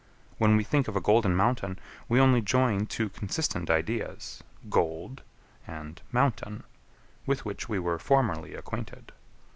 [0.39, 1.77] When we think of a golden mountain,
[2.09, 5.21] we only join two consistent ideas, gold,
[5.67, 6.63] and mountain,
[7.27, 9.11] with which we were formerly acquainted.